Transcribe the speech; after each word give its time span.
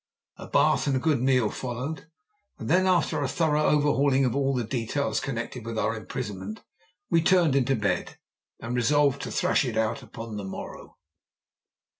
A 0.37 0.47
bath 0.47 0.87
and 0.87 0.95
a 0.95 0.99
good 0.99 1.21
meal 1.21 1.51
followed, 1.51 2.07
and 2.57 2.67
then 2.67 2.87
after 2.87 3.21
a 3.21 3.27
thorough 3.27 3.65
overhauling 3.67 4.25
of 4.25 4.35
all 4.35 4.55
the 4.55 4.63
details 4.63 5.19
connected 5.19 5.63
with 5.63 5.77
our 5.77 5.95
imprisonment 5.95 6.63
we 7.11 7.21
turned 7.21 7.55
into 7.55 7.75
bed, 7.75 8.17
resolved 8.63 9.21
to 9.21 9.31
thrash 9.31 9.63
it 9.63 9.77
out 9.77 10.01
upon 10.01 10.37
the 10.37 10.43
morrow. 10.43 10.97